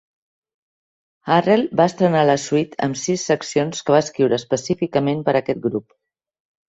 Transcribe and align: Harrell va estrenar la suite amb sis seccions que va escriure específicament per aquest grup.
Harrell 1.33 1.65
va 1.81 1.85
estrenar 1.91 2.23
la 2.29 2.37
suite 2.45 2.81
amb 2.87 2.99
sis 3.03 3.27
seccions 3.33 3.85
que 3.85 3.95
va 3.97 4.01
escriure 4.07 4.41
específicament 4.43 5.23
per 5.29 5.37
aquest 5.43 5.63
grup. 5.67 5.91